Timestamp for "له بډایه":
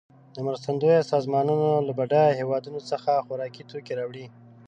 1.87-2.37